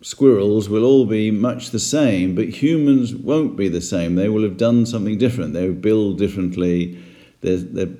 squirrels 0.01 0.69
will 0.69 0.83
all 0.83 1.05
be 1.05 1.31
much 1.31 1.71
the 1.71 1.79
same, 1.79 2.35
but 2.35 2.49
humans 2.49 3.13
won't 3.13 3.55
be 3.55 3.67
the 3.67 3.81
same. 3.81 4.15
They 4.15 4.29
will 4.29 4.43
have 4.43 4.57
done 4.57 4.85
something 4.85 5.17
different. 5.17 5.53
They 5.53 5.67
will 5.67 5.75
build 5.75 6.17
differently. 6.17 6.97
the 7.41 7.97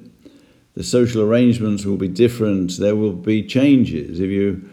social 0.81 1.21
arrangements 1.21 1.85
will 1.85 1.97
be 1.97 2.07
different. 2.07 2.77
There 2.77 2.95
will 2.95 3.13
be 3.13 3.43
changes. 3.43 4.19
If 4.19 4.29
you 4.29 4.69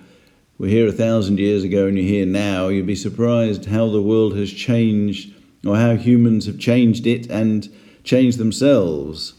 were 0.58 0.68
here 0.68 0.86
a 0.86 0.92
thousand 0.92 1.38
years 1.38 1.64
ago 1.64 1.86
and 1.86 1.98
you're 1.98 2.06
here 2.06 2.26
now, 2.26 2.68
you'd 2.68 2.86
be 2.86 2.94
surprised 2.94 3.66
how 3.66 3.88
the 3.88 4.02
world 4.02 4.36
has 4.36 4.52
changed 4.52 5.34
or 5.66 5.76
how 5.76 5.96
humans 5.96 6.46
have 6.46 6.58
changed 6.58 7.06
it 7.06 7.28
and 7.28 7.68
changed 8.04 8.38
themselves. 8.38 9.34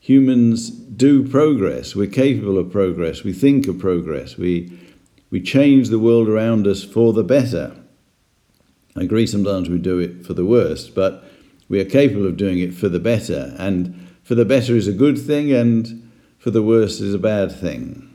Humans 0.00 0.70
do 0.70 1.28
progress. 1.28 1.94
We're 1.94 2.06
capable 2.06 2.56
of 2.56 2.72
progress. 2.72 3.22
We 3.22 3.34
think 3.34 3.68
of 3.68 3.78
progress. 3.78 4.38
We 4.38 4.72
we 5.30 5.40
change 5.40 5.88
the 5.88 5.98
world 5.98 6.28
around 6.28 6.66
us 6.66 6.82
for 6.82 7.12
the 7.12 7.24
better. 7.24 7.76
I 8.96 9.02
agree 9.02 9.26
sometimes 9.26 9.68
we 9.68 9.78
do 9.78 9.98
it 9.98 10.24
for 10.24 10.34
the 10.34 10.44
worst, 10.44 10.94
but 10.94 11.24
we 11.68 11.80
are 11.80 11.84
capable 11.84 12.26
of 12.26 12.36
doing 12.36 12.58
it 12.58 12.74
for 12.74 12.88
the 12.88 12.98
better. 12.98 13.54
And 13.58 14.08
for 14.22 14.34
the 14.34 14.44
better 14.44 14.74
is 14.74 14.88
a 14.88 14.92
good 14.92 15.18
thing, 15.18 15.52
and 15.52 16.10
for 16.38 16.50
the 16.50 16.62
worse 16.62 17.00
is 17.00 17.14
a 17.14 17.18
bad 17.18 17.52
thing. 17.52 18.08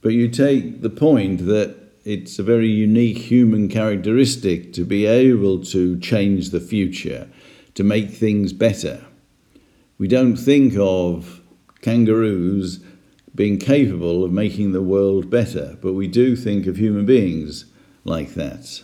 But 0.00 0.10
you 0.10 0.28
take 0.28 0.82
the 0.82 0.90
point 0.90 1.46
that 1.46 1.76
it's 2.04 2.38
a 2.38 2.42
very 2.42 2.68
unique 2.68 3.18
human 3.18 3.68
characteristic 3.68 4.72
to 4.74 4.84
be 4.84 5.04
able 5.04 5.64
to 5.66 5.98
change 5.98 6.50
the 6.50 6.60
future, 6.60 7.28
to 7.74 7.84
make 7.84 8.10
things 8.10 8.52
better. 8.52 9.04
We 9.98 10.08
don't 10.08 10.36
think 10.36 10.74
of 10.78 11.42
kangaroos 11.82 12.80
being 13.38 13.56
capable 13.56 14.24
of 14.24 14.32
making 14.32 14.72
the 14.72 14.82
world 14.82 15.30
better, 15.30 15.78
but 15.80 15.92
we 15.92 16.08
do 16.08 16.34
think 16.34 16.66
of 16.66 16.76
human 16.76 17.06
beings 17.06 17.66
like 18.02 18.34
that. 18.34 18.82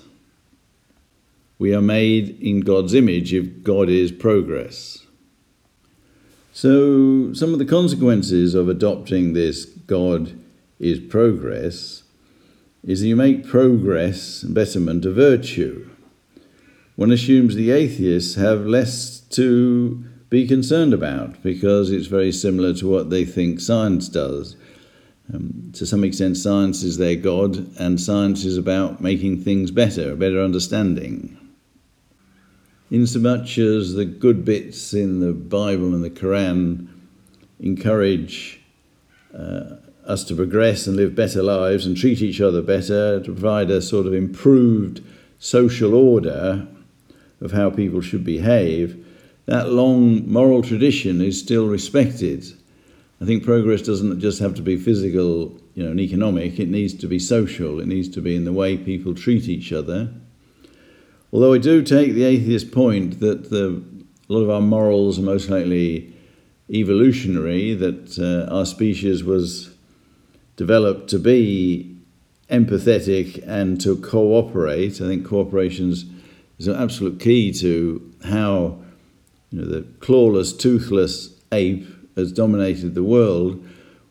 We 1.59 1.75
are 1.75 1.83
made 1.83 2.41
in 2.41 2.61
God's 2.61 2.95
image 2.95 3.35
if 3.35 3.65
God 3.65 3.89
is 3.89 4.13
progress. 4.13 5.07
So, 6.53 7.33
some 7.33 7.53
of 7.53 7.59
the 7.59 7.65
consequences 7.65 8.55
of 8.55 8.69
adopting 8.69 9.33
this 9.33 9.65
God 9.65 10.39
is 10.79 11.01
progress 11.01 12.05
is 12.85 13.01
that 13.01 13.09
you 13.09 13.17
make 13.17 13.49
progress 13.49 14.45
and 14.45 14.55
betterment 14.55 15.05
a 15.05 15.11
virtue. 15.11 15.91
One 16.95 17.11
assumes 17.11 17.57
the 17.57 17.73
atheists 17.73 18.37
have 18.37 18.67
less 18.67 19.19
to 19.31 20.05
be 20.35 20.49
concerned 20.49 20.93
about 20.93 21.41
because 21.45 21.93
it's 21.93 22.09
very 22.09 22.33
similar 22.33 22.75
to 22.75 22.89
what 22.89 23.09
they 23.09 23.25
think 23.25 23.61
science 23.61 24.09
does. 24.09 24.57
Um, 25.33 25.71
to 25.75 25.87
some 25.87 26.03
extent, 26.03 26.37
science 26.37 26.83
is 26.83 26.99
their 26.99 27.15
God, 27.15 27.71
and 27.79 28.01
science 28.01 28.45
is 28.45 28.59
about 28.59 29.01
making 29.01 29.43
things 29.43 29.71
better, 29.71 30.11
a 30.11 30.17
better 30.17 30.43
understanding. 30.43 31.39
Insomuch 32.91 33.59
as 33.59 33.95
the 33.95 34.05
good 34.05 34.45
bits 34.45 34.93
in 34.93 35.21
the 35.21 35.33
Bible 35.33 35.95
and 35.95 36.03
the 36.03 36.11
Quran 36.11 36.89
encourage 37.61 38.61
uh, 39.39 39.77
us 40.05 40.25
to 40.25 40.35
progress 40.35 40.89
and 40.89 40.97
live 40.97 41.15
better 41.15 41.45
lives 41.45 41.87
and 41.87 41.97
treat 41.97 42.21
each 42.21 42.41
other 42.41 42.61
better, 42.61 43.21
to 43.21 43.33
provide 43.33 43.71
a 43.71 43.81
sort 43.81 44.07
of 44.09 44.13
improved 44.13 45.01
social 45.39 45.95
order 45.95 46.67
of 47.41 47.53
how 47.53 47.71
people 47.71 48.01
should 48.01 48.25
behave, 48.25 49.04
that 49.47 49.71
long 49.71 50.31
moral 50.31 50.63
tradition 50.63 51.21
is 51.21 51.39
still 51.39 51.67
respected. 51.67 52.45
I 53.21 53.27
think 53.27 53.45
progress 53.45 53.83
doesn't 53.83 54.21
just 54.21 54.39
have 54.41 54.55
to 54.55 54.63
be 54.63 54.77
physical 54.77 55.59
you 55.75 55.85
know, 55.85 55.91
and 55.91 56.01
economic, 56.01 56.59
it 56.59 56.69
needs 56.69 56.95
to 56.95 57.07
be 57.07 57.19
social, 57.19 57.81
it 57.81 57.87
needs 57.87 58.09
to 58.11 58.21
be 58.21 58.37
in 58.37 58.45
the 58.45 58.53
way 58.53 58.77
people 58.77 59.15
treat 59.15 59.49
each 59.49 59.73
other. 59.73 60.09
Although 61.33 61.55
I 61.55 61.59
do 61.59 61.83
take 61.83 62.13
the 62.13 62.25
atheist 62.25 62.71
point 62.71 63.21
that 63.21 63.51
the, 63.51 63.83
a 64.29 64.33
lot 64.33 64.43
of 64.43 64.51
our 64.51 64.61
morals 64.61 65.19
are 65.19 65.23
most 65.23 65.51
likely 65.51 66.15
evolutionary, 66.71 67.75
that 67.75 68.19
uh, 68.19 68.55
our 68.55 68.65
species 68.65 69.25
was 69.25 69.75
developed 70.57 71.11
to 71.11 71.19
be 71.19 71.99
empathetic 72.51 73.43
and 73.47 73.81
to 73.81 73.97
cooperate. 73.97 75.01
I 75.01 75.07
think 75.07 75.27
cooperation 75.27 75.91
is 76.59 76.69
an 76.69 76.77
absolute 76.77 77.19
key 77.19 77.53
to 77.55 78.13
how 78.25 78.84
you 79.55 79.61
know, 79.61 79.69
the 79.69 79.83
clawless, 80.01 80.59
toothless 80.59 81.33
ape 81.53 81.87
has 82.17 82.33
dominated 82.33 82.95
the 82.95 83.05
world, 83.05 83.65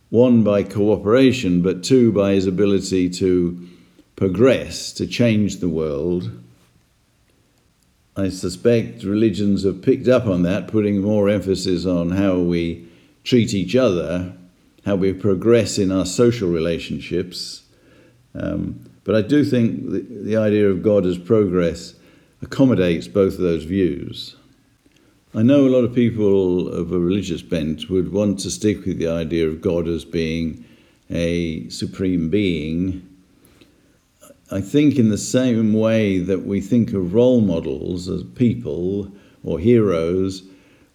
one 0.09 0.41
by 0.41 0.63
cooperation, 0.63 1.62
but 1.62 1.83
two 1.83 2.13
by 2.13 2.31
his 2.31 2.47
ability 2.47 3.09
to 3.09 3.67
progress, 4.15 4.93
to 4.93 5.05
change 5.05 5.57
the 5.57 5.67
world. 5.67 6.31
I 8.15 8.29
suspect 8.29 9.03
religions 9.03 9.63
have 9.63 9.81
picked 9.81 10.07
up 10.07 10.27
on 10.27 10.43
that, 10.43 10.69
putting 10.69 11.01
more 11.01 11.27
emphasis 11.27 11.85
on 11.85 12.12
how 12.12 12.38
we 12.38 12.88
treat 13.25 13.53
each 13.53 13.75
other, 13.75 14.31
how 14.85 14.95
we 14.95 15.12
progress 15.12 15.77
in 15.77 15.91
our 15.91 16.05
social 16.05 16.50
relationships. 16.50 17.63
Um, 18.33 18.89
but 19.03 19.15
I 19.15 19.21
do 19.21 19.43
think 19.43 19.91
the, 19.91 20.00
the 20.00 20.38
idea 20.38 20.69
of 20.69 20.83
God 20.83 21.05
as 21.05 21.17
progress 21.17 21.95
accommodates 22.41 23.09
both 23.09 23.33
of 23.33 23.41
those 23.41 23.65
views. 23.65 24.38
I 25.36 25.42
know 25.42 25.66
a 25.66 25.68
lot 25.68 25.84
of 25.84 25.96
people 25.96 26.68
of 26.68 26.92
a 26.92 27.00
religious 27.00 27.42
bent 27.42 27.90
would 27.90 28.12
want 28.13 28.40
to 28.42 28.52
stick 28.52 28.86
with 28.86 29.00
the 29.00 29.08
idea 29.08 29.48
of 29.48 29.62
God 29.62 29.88
as 29.88 30.06
being 30.06 30.63
a 31.10 31.68
supreme 31.70 32.30
being. 32.30 33.10
I 34.52 34.62
think, 34.62 35.00
in 35.00 35.10
the 35.10 35.18
same 35.18 35.74
way 35.74 36.20
that 36.20 36.46
we 36.46 36.62
think 36.62 36.94
of 36.94 37.16
role 37.16 37.42
models 37.42 38.08
as 38.08 38.22
people 38.36 39.12
or 39.44 39.58
heroes, 39.58 40.44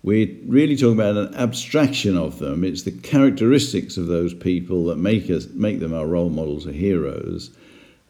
we're 0.04 0.32
really 0.46 0.76
talking 0.76 0.94
about 0.94 1.16
an 1.16 1.34
abstraction 1.34 2.16
of 2.16 2.38
them. 2.38 2.62
It's 2.62 2.84
the 2.84 2.92
characteristics 2.92 3.96
of 3.96 4.06
those 4.06 4.34
people 4.34 4.84
that 4.84 4.98
make 4.98 5.28
us 5.30 5.48
make 5.48 5.80
them 5.80 5.92
our 5.92 6.06
role 6.06 6.30
models 6.30 6.64
or 6.64 6.70
heroes. 6.70 7.50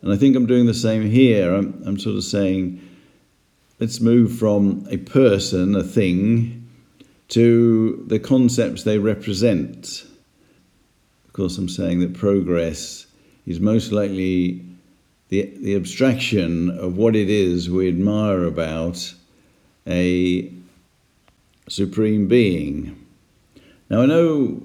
And 0.03 0.13
I 0.13 0.17
think 0.19 0.37
I'm 0.37 0.45
doing 0.45 0.67
the 0.67 0.75
same 0.75 1.09
here. 1.09 1.55
I'm, 1.55 1.83
I'm 1.87 1.99
sort 1.99 2.17
of 2.17 2.25
saying 2.25 2.87
let's 3.81 4.01
move 4.01 4.37
from 4.37 4.87
a 4.91 4.97
person, 4.97 5.77
a 5.77 5.85
thing, 5.85 6.69
to 7.29 8.05
the 8.07 8.19
concepts 8.19 8.83
they 8.83 8.99
represent. 8.99 10.05
Of 11.27 11.33
course, 11.33 11.59
I'm 11.59 11.69
saying 11.69 12.01
that 12.01 12.15
progress 12.15 13.07
is 13.47 13.61
most 13.61 13.93
likely 13.93 14.65
the, 15.29 15.53
the 15.61 15.77
abstraction 15.77 16.71
of 16.71 16.97
what 16.97 17.15
it 17.15 17.29
is 17.31 17.71
we 17.71 17.89
admire 17.89 18.45
about 18.45 19.15
a 19.87 20.53
supreme 21.69 22.29
being. 22.29 23.07
Now, 23.91 24.03
I 24.03 24.07
know 24.07 24.61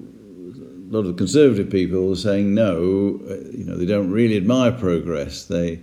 a 0.50 0.92
lot 0.92 1.06
of 1.06 1.16
conservative 1.16 1.70
people 1.70 2.12
are 2.12 2.16
saying 2.16 2.54
no, 2.54 3.20
uh, 3.28 3.34
you 3.52 3.64
know, 3.64 3.76
they 3.76 3.86
don't 3.86 4.10
really 4.10 4.36
admire 4.36 4.72
progress. 4.72 5.44
They, 5.44 5.80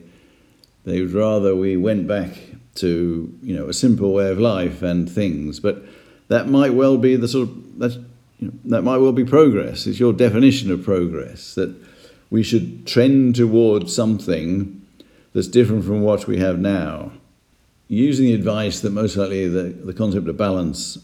they 0.83 1.01
would 1.01 1.13
rather 1.13 1.55
we 1.55 1.77
went 1.77 2.07
back 2.07 2.37
to 2.75 3.33
you 3.41 3.55
know 3.55 3.67
a 3.67 3.73
simple 3.73 4.13
way 4.13 4.29
of 4.29 4.39
life 4.39 4.81
and 4.81 5.09
things. 5.09 5.59
But 5.59 5.83
that 6.27 6.47
might 6.47 6.73
well 6.73 6.97
be 6.97 7.15
the 7.15 7.27
sort 7.27 7.49
of 7.49 7.95
you 8.39 8.47
know, 8.47 8.53
that 8.65 8.83
might 8.83 8.97
well 8.97 9.11
be 9.11 9.25
progress. 9.25 9.85
It's 9.85 9.99
your 9.99 10.13
definition 10.13 10.71
of 10.71 10.83
progress 10.83 11.55
that 11.55 11.75
we 12.29 12.43
should 12.43 12.87
trend 12.87 13.35
towards 13.35 13.93
something 13.93 14.81
that's 15.33 15.47
different 15.47 15.85
from 15.85 16.01
what 16.01 16.27
we 16.27 16.39
have 16.39 16.59
now. 16.59 17.11
Using 17.87 18.27
the 18.27 18.33
advice 18.33 18.79
that 18.79 18.91
most 18.91 19.17
likely 19.17 19.47
the, 19.47 19.63
the 19.63 19.93
concept 19.93 20.27
of 20.27 20.37
balance 20.37 20.97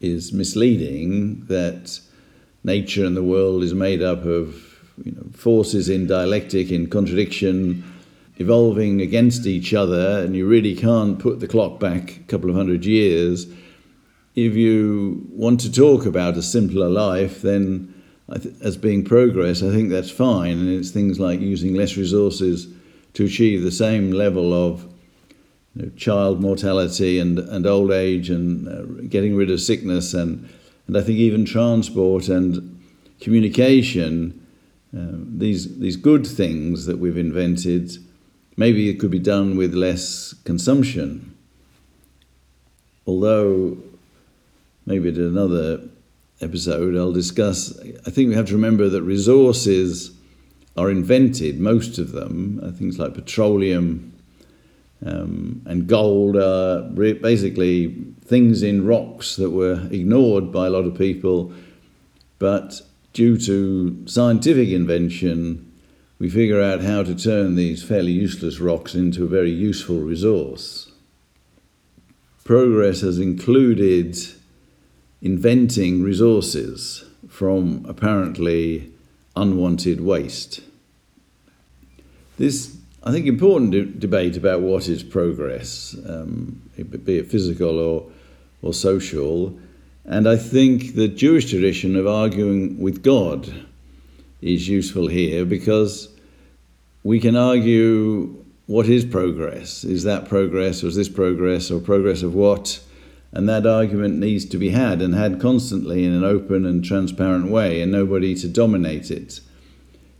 is 0.00 0.32
misleading, 0.32 1.46
that 1.46 2.00
nature 2.64 3.04
and 3.04 3.16
the 3.16 3.22
world 3.22 3.62
is 3.62 3.74
made 3.74 4.02
up 4.02 4.24
of 4.24 4.80
you 5.04 5.12
know, 5.12 5.24
forces 5.32 5.88
in 5.88 6.06
dialectic, 6.06 6.70
in 6.70 6.88
contradiction, 6.88 7.82
evolving 8.36 9.00
against 9.00 9.46
each 9.46 9.74
other, 9.74 10.22
and 10.24 10.34
you 10.34 10.46
really 10.46 10.74
can't 10.74 11.18
put 11.18 11.40
the 11.40 11.48
clock 11.48 11.78
back 11.78 12.16
a 12.16 12.20
couple 12.24 12.50
of 12.50 12.56
hundred 12.56 12.84
years. 12.84 13.46
If 14.34 14.54
you 14.56 15.26
want 15.30 15.60
to 15.60 15.72
talk 15.72 16.06
about 16.06 16.36
a 16.36 16.42
simpler 16.42 16.88
life, 16.88 17.42
then 17.42 17.92
as 18.60 18.76
being 18.76 19.04
progress, 19.04 19.62
I 19.62 19.70
think 19.70 19.90
that's 19.90 20.10
fine. 20.10 20.58
And 20.58 20.68
it's 20.68 20.90
things 20.90 21.20
like 21.20 21.40
using 21.40 21.74
less 21.74 21.96
resources 21.96 22.68
to 23.14 23.24
achieve 23.24 23.62
the 23.62 23.70
same 23.70 24.12
level 24.12 24.54
of 24.54 24.84
you 25.74 25.82
know, 25.82 25.90
child 25.96 26.40
mortality 26.40 27.18
and, 27.18 27.38
and 27.38 27.66
old 27.66 27.90
age 27.90 28.30
and 28.30 28.68
uh, 28.68 29.02
getting 29.08 29.36
rid 29.36 29.50
of 29.50 29.60
sickness 29.60 30.14
and, 30.14 30.48
and 30.86 30.96
I 30.96 31.02
think 31.02 31.18
even 31.18 31.44
transport 31.44 32.28
and 32.28 32.80
communication, 33.20 34.46
uh, 34.96 35.12
these, 35.12 35.78
these 35.78 35.96
good 35.96 36.26
things 36.26 36.86
that 36.86 36.98
we've 36.98 37.18
invented 37.18 37.92
maybe 38.56 38.88
it 38.88 38.98
could 38.98 39.10
be 39.10 39.18
done 39.18 39.56
with 39.56 39.74
less 39.74 40.34
consumption. 40.44 41.36
Although, 43.06 43.78
maybe 44.86 45.08
at 45.08 45.16
another 45.16 45.80
episode, 46.40 46.96
I'll 46.96 47.12
discuss. 47.12 47.78
I 48.06 48.10
think 48.10 48.28
we 48.28 48.34
have 48.34 48.46
to 48.46 48.54
remember 48.54 48.88
that 48.88 49.02
resources 49.02 50.12
are 50.76 50.90
invented, 50.90 51.60
most 51.60 51.98
of 51.98 52.12
them, 52.12 52.60
uh, 52.62 52.70
things 52.70 52.98
like 52.98 53.14
petroleum 53.14 54.12
um, 55.04 55.62
and 55.66 55.86
gold 55.86 56.36
are 56.36 56.82
basically 56.82 57.94
things 58.24 58.62
in 58.62 58.86
rocks 58.86 59.36
that 59.36 59.50
were 59.50 59.88
ignored 59.90 60.52
by 60.52 60.66
a 60.66 60.70
lot 60.70 60.84
of 60.84 60.96
people, 60.96 61.52
but 62.38 62.80
due 63.12 63.36
to 63.36 64.06
scientific 64.06 64.68
invention, 64.68 65.71
we 66.22 66.30
figure 66.30 66.62
out 66.62 66.80
how 66.82 67.02
to 67.02 67.16
turn 67.16 67.56
these 67.56 67.82
fairly 67.82 68.12
useless 68.12 68.60
rocks 68.60 68.94
into 68.94 69.24
a 69.24 69.26
very 69.26 69.50
useful 69.50 69.98
resource. 69.98 70.88
Progress 72.44 73.00
has 73.00 73.18
included 73.18 74.16
inventing 75.20 76.00
resources 76.00 77.04
from 77.28 77.84
apparently 77.88 78.88
unwanted 79.34 80.00
waste. 80.00 80.60
This, 82.38 82.76
I 83.02 83.10
think, 83.10 83.26
important 83.26 83.72
de- 83.72 83.84
debate 83.86 84.36
about 84.36 84.60
what 84.60 84.88
is 84.88 85.02
progress, 85.02 85.96
um, 86.08 86.62
be 87.04 87.18
it 87.18 87.32
physical 87.32 87.80
or, 87.80 88.06
or 88.62 88.72
social, 88.72 89.58
and 90.04 90.28
I 90.28 90.36
think 90.36 90.94
the 90.94 91.08
Jewish 91.08 91.50
tradition 91.50 91.96
of 91.96 92.06
arguing 92.06 92.78
with 92.78 93.02
God 93.02 93.52
is 94.40 94.68
useful 94.68 95.08
here 95.08 95.44
because 95.44 96.11
we 97.02 97.20
can 97.20 97.36
argue 97.36 98.44
what 98.66 98.86
is 98.86 99.04
progress? 99.04 99.84
Is 99.84 100.04
that 100.04 100.28
progress, 100.28 100.82
or 100.82 100.88
is 100.88 100.96
this 100.96 101.08
progress, 101.08 101.70
or 101.70 101.80
progress 101.80 102.22
of 102.22 102.34
what? 102.34 102.80
And 103.32 103.48
that 103.48 103.66
argument 103.66 104.18
needs 104.18 104.44
to 104.46 104.58
be 104.58 104.70
had 104.70 105.02
and 105.02 105.14
had 105.14 105.40
constantly 105.40 106.04
in 106.04 106.12
an 106.12 106.24
open 106.24 106.64
and 106.64 106.84
transparent 106.84 107.50
way, 107.50 107.80
and 107.80 107.90
nobody 107.90 108.34
to 108.36 108.48
dominate 108.48 109.10
it. 109.10 109.40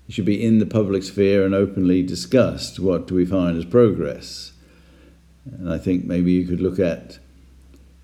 It 0.09 0.15
should 0.15 0.25
be 0.25 0.43
in 0.43 0.59
the 0.59 0.67
public 0.67 1.03
sphere 1.03 1.45
and 1.45 1.55
openly 1.55 2.03
discussed. 2.03 2.81
What 2.81 3.07
do 3.07 3.15
we 3.15 3.25
find 3.25 3.57
as 3.57 3.65
progress? 3.65 4.53
And 5.45 5.73
I 5.73 5.79
think 5.79 6.05
maybe 6.05 6.33
you 6.33 6.47
could 6.47 6.61
look 6.61 6.79
at 6.79 7.19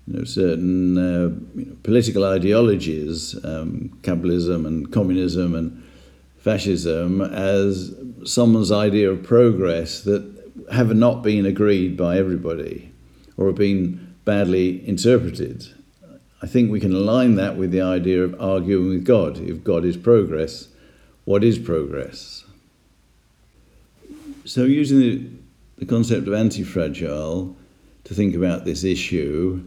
you 0.07 0.17
know, 0.17 0.23
certain 0.23 0.97
uh, 0.97 1.29
you 1.55 1.65
know, 1.65 1.75
political 1.83 2.23
ideologies, 2.23 3.35
um, 3.45 3.97
capitalism 4.03 4.65
and 4.65 4.91
communism 4.91 5.53
and 5.55 5.83
fascism 6.39 7.21
as 7.21 7.93
someone's 8.25 8.71
idea 8.71 9.11
of 9.11 9.23
progress 9.23 10.01
that 10.01 10.39
have 10.71 10.95
not 10.95 11.23
been 11.23 11.45
agreed 11.45 11.97
by 11.97 12.17
everybody 12.17 12.91
or 13.37 13.47
have 13.47 13.55
been 13.55 14.15
badly 14.25 14.87
interpreted. 14.87 15.67
I 16.41 16.47
think 16.47 16.71
we 16.71 16.79
can 16.79 16.93
align 16.93 17.35
that 17.35 17.57
with 17.57 17.71
the 17.71 17.81
idea 17.81 18.23
of 18.23 18.39
arguing 18.39 18.89
with 18.89 19.05
God. 19.05 19.37
If 19.39 19.63
God 19.63 19.83
is 19.83 19.97
progress, 19.97 20.69
what 21.25 21.43
is 21.43 21.59
progress? 21.59 22.45
So, 24.45 24.63
using 24.63 24.99
the, 24.99 25.29
the 25.79 25.85
concept 25.85 26.27
of 26.27 26.33
anti 26.33 26.63
fragile 26.63 27.55
to 28.05 28.13
think 28.13 28.35
about 28.35 28.65
this 28.65 28.83
issue, 28.83 29.63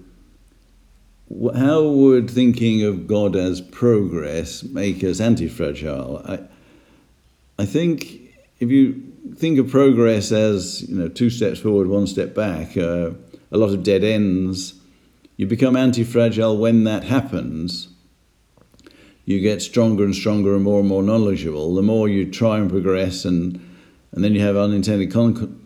how 1.54 1.82
would 1.82 2.30
thinking 2.30 2.82
of 2.82 3.06
God 3.06 3.36
as 3.36 3.60
progress 3.60 4.62
make 4.62 5.04
us 5.04 5.20
anti 5.20 5.48
fragile? 5.48 6.48
I, 7.58 7.66
think 7.66 8.20
if 8.60 8.70
you 8.70 9.12
think 9.36 9.58
of 9.58 9.70
progress 9.70 10.32
as 10.32 10.82
you 10.88 10.96
know 10.96 11.08
two 11.08 11.30
steps 11.30 11.60
forward, 11.60 11.88
one 11.88 12.06
step 12.06 12.34
back, 12.34 12.76
uh, 12.76 13.10
a 13.50 13.56
lot 13.56 13.70
of 13.70 13.82
dead 13.82 14.04
ends, 14.04 14.74
you 15.36 15.46
become 15.46 15.76
anti 15.76 16.04
fragile 16.04 16.56
when 16.56 16.84
that 16.84 17.04
happens. 17.04 17.88
You 19.24 19.40
get 19.40 19.62
stronger 19.62 20.04
and 20.04 20.14
stronger 20.14 20.54
and 20.54 20.64
more 20.64 20.80
and 20.80 20.88
more 20.88 21.02
knowledgeable. 21.02 21.74
The 21.74 21.82
more 21.82 22.08
you 22.08 22.30
try 22.30 22.58
and 22.58 22.68
progress, 22.68 23.24
and 23.24 23.60
and 24.12 24.22
then 24.22 24.34
you 24.34 24.40
have 24.40 24.56
unintended 24.56 25.10
con- 25.10 25.62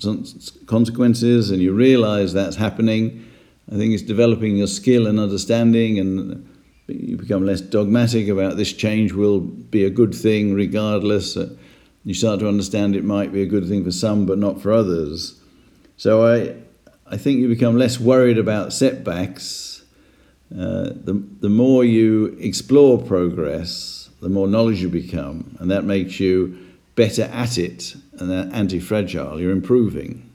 consequences, 0.66 1.51
and 1.51 1.61
you 1.61 1.72
realize 1.72 2.33
that's 2.33 2.57
happening. 2.57 3.25
I 3.70 3.77
think 3.77 3.92
it's 3.92 4.03
developing 4.03 4.57
your 4.57 4.68
skill 4.68 5.07
and 5.07 5.18
understanding, 5.18 5.99
and 5.99 6.49
you 6.87 7.16
become 7.16 7.44
less 7.44 7.61
dogmatic 7.61 8.29
about 8.29 8.57
this 8.57 8.72
change 8.72 9.12
will 9.12 9.40
be 9.40 9.85
a 9.85 9.90
good 9.90 10.14
thing 10.14 10.55
regardless. 10.55 11.37
Uh, 11.37 11.51
you 12.07 12.14
start 12.14 12.38
to 12.38 12.49
understand 12.49 12.95
it 12.95 13.05
might 13.05 13.33
be 13.33 13.42
a 13.42 13.47
good 13.47 13.66
thing 13.69 13.83
for 13.83 13.90
some, 13.90 14.27
but 14.27 14.38
not 14.38 14.62
for 14.62 14.73
others. 14.73 15.40
So 15.97 16.25
I, 16.25 16.55
I 17.12 17.16
think 17.16 17.40
you 17.40 17.49
become 17.49 17.77
less 17.77 17.99
worried 17.99 18.38
about 18.38 18.73
setbacks. 18.73 19.83
Uh, 20.53 20.90
the, 20.95 21.21
the 21.40 21.49
more 21.49 21.85
you 21.85 22.37
explore 22.38 23.03
progress, 23.03 24.09
the 24.23 24.29
more 24.29 24.47
knowledge 24.47 24.81
you 24.81 24.88
become, 24.88 25.57
and 25.59 25.69
that 25.73 25.83
makes 25.83 26.21
you 26.21 26.57
better 26.95 27.25
at 27.25 27.59
it 27.59 27.97
and 28.21 28.55
anti 28.55 28.79
fragile. 28.79 29.40
You're 29.40 29.51
improving. 29.51 30.31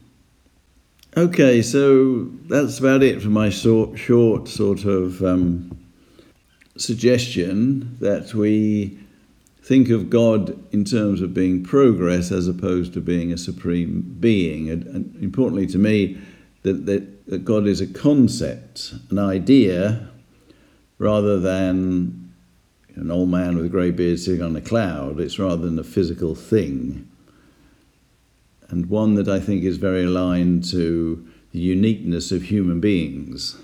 Okay, 1.15 1.61
so 1.61 2.25
that's 2.49 2.79
about 2.79 3.01
it 3.01 3.21
for 3.21 3.29
my 3.29 3.49
short, 3.49 3.97
short 3.97 4.49
sort 4.49 4.83
of 4.83 5.23
um, 5.23 5.77
suggestion 6.75 7.95
that 8.01 8.33
we 8.33 9.00
think 9.61 9.89
of 9.89 10.09
God 10.09 10.57
in 10.73 10.83
terms 10.83 11.21
of 11.21 11.33
being 11.33 11.63
progress 11.63 12.31
as 12.31 12.47
opposed 12.47 12.93
to 12.93 13.01
being 13.01 13.31
a 13.31 13.37
supreme 13.37 14.17
being. 14.19 14.69
And, 14.69 14.83
and 14.87 15.15
importantly 15.23 15.67
to 15.67 15.77
me, 15.77 16.17
that, 16.63 16.85
that, 16.85 17.27
that 17.27 17.45
God 17.45 17.67
is 17.67 17.81
a 17.81 17.87
concept, 17.87 18.93
an 19.09 19.19
idea, 19.19 20.09
rather 20.97 21.39
than 21.39 22.33
an 22.95 23.11
old 23.11 23.29
man 23.29 23.55
with 23.55 23.65
a 23.65 23.69
grey 23.69 23.91
beard 23.91 24.19
sitting 24.19 24.43
on 24.43 24.55
a 24.55 24.61
cloud. 24.61 25.19
It's 25.19 25.39
rather 25.39 25.65
than 25.65 25.79
a 25.79 25.83
physical 25.83 26.35
thing. 26.35 27.07
And 28.69 28.87
one 28.87 29.15
that 29.15 29.27
I 29.27 29.39
think 29.39 29.63
is 29.63 29.77
very 29.77 30.05
aligned 30.05 30.63
to 30.71 31.27
the 31.51 31.59
uniqueness 31.59 32.31
of 32.31 32.43
human 32.43 32.79
beings. 32.79 33.57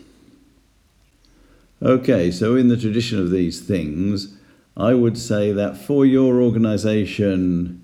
Okay, 1.81 2.31
so 2.31 2.55
in 2.55 2.67
the 2.67 2.77
tradition 2.77 3.19
of 3.19 3.31
these 3.31 3.61
things, 3.61 4.36
I 4.77 4.93
would 4.93 5.17
say 5.17 5.51
that 5.53 5.75
for 5.75 6.05
your 6.05 6.39
organization, 6.39 7.81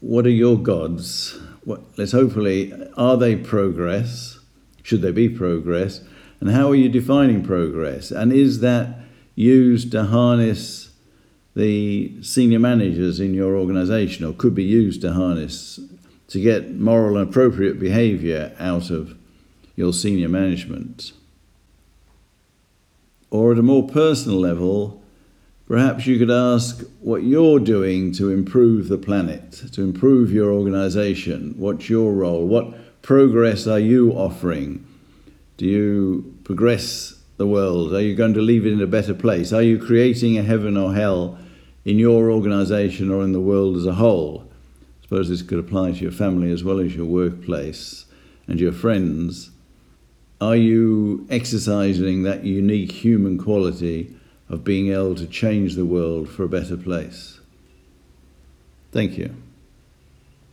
what 0.00 0.26
are 0.26 0.30
your 0.30 0.56
gods? 0.56 1.38
What, 1.64 1.82
let's 1.98 2.12
hopefully, 2.12 2.72
are 2.96 3.18
they 3.18 3.36
progress? 3.36 4.38
Should 4.82 5.02
there 5.02 5.12
be 5.12 5.28
progress? 5.28 6.00
And 6.40 6.50
how 6.50 6.70
are 6.70 6.74
you 6.74 6.88
defining 6.88 7.44
progress? 7.44 8.10
And 8.10 8.32
is 8.32 8.60
that 8.60 9.00
used 9.34 9.92
to 9.92 10.04
harness 10.04 10.90
the 11.54 12.22
senior 12.22 12.58
managers 12.58 13.20
in 13.20 13.34
your 13.34 13.54
organization, 13.54 14.24
or 14.24 14.32
could 14.32 14.54
be 14.54 14.64
used 14.64 15.02
to 15.02 15.12
harness 15.12 15.78
to 16.28 16.40
get 16.40 16.74
moral 16.74 17.18
and 17.18 17.28
appropriate 17.28 17.78
behavior 17.78 18.56
out 18.58 18.88
of 18.88 19.14
your 19.76 19.92
senior 19.92 20.30
management? 20.30 21.12
Or 23.30 23.52
at 23.52 23.58
a 23.58 23.62
more 23.62 23.86
personal 23.86 24.40
level, 24.40 25.01
Perhaps 25.72 26.06
you 26.06 26.18
could 26.18 26.30
ask 26.30 26.84
what 27.00 27.22
you're 27.22 27.58
doing 27.58 28.12
to 28.12 28.28
improve 28.28 28.88
the 28.88 28.98
planet, 28.98 29.52
to 29.72 29.82
improve 29.82 30.30
your 30.30 30.52
organization. 30.52 31.54
What's 31.56 31.88
your 31.88 32.12
role? 32.12 32.46
What 32.46 33.00
progress 33.00 33.66
are 33.66 33.78
you 33.78 34.12
offering? 34.12 34.86
Do 35.56 35.64
you 35.64 36.38
progress 36.44 37.14
the 37.38 37.46
world? 37.46 37.94
Are 37.94 38.02
you 38.02 38.14
going 38.14 38.34
to 38.34 38.42
leave 38.42 38.66
it 38.66 38.74
in 38.74 38.82
a 38.82 38.86
better 38.86 39.14
place? 39.14 39.50
Are 39.50 39.62
you 39.62 39.78
creating 39.78 40.36
a 40.36 40.42
heaven 40.42 40.76
or 40.76 40.92
hell 40.92 41.38
in 41.86 41.98
your 41.98 42.30
organization 42.30 43.10
or 43.10 43.24
in 43.24 43.32
the 43.32 43.40
world 43.40 43.78
as 43.78 43.86
a 43.86 43.94
whole? 43.94 44.46
I 45.00 45.04
suppose 45.04 45.30
this 45.30 45.40
could 45.40 45.58
apply 45.58 45.92
to 45.92 45.98
your 45.98 46.12
family 46.12 46.52
as 46.52 46.62
well 46.62 46.80
as 46.80 46.94
your 46.94 47.06
workplace 47.06 48.04
and 48.46 48.60
your 48.60 48.72
friends. 48.72 49.52
Are 50.38 50.54
you 50.54 51.26
exercising 51.30 52.24
that 52.24 52.44
unique 52.44 52.92
human 52.92 53.38
quality? 53.38 54.14
Of 54.52 54.62
being 54.62 54.92
able 54.92 55.14
to 55.14 55.26
change 55.26 55.74
the 55.74 55.86
world 55.86 56.28
for 56.28 56.44
a 56.44 56.48
better 56.48 56.76
place. 56.76 57.40
Thank 58.92 59.16
you. 59.16 59.41